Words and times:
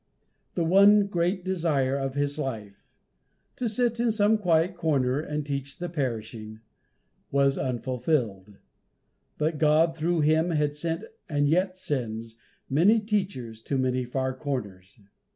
The 0.55 0.63
one 0.63 1.05
great 1.05 1.45
desire 1.45 1.95
of 1.95 2.15
his 2.15 2.39
life, 2.39 2.87
"to 3.55 3.69
sit 3.69 3.99
in 3.99 4.11
some 4.11 4.39
quiet 4.39 4.73
corner 4.73 5.19
and 5.19 5.45
teach 5.45 5.77
the 5.77 5.89
perishing," 5.89 6.59
was 7.29 7.55
unfulfilled; 7.55 8.57
but 9.37 9.59
God 9.59 9.95
through 9.95 10.21
him 10.21 10.49
had 10.49 10.75
sent, 10.75 11.03
and 11.29 11.47
yet 11.47 11.77
sends, 11.77 12.35
many 12.67 12.99
teachers 12.99 13.61
to 13.61 13.77
many 13.77 14.03
far 14.03 14.33
corners. 14.33 14.97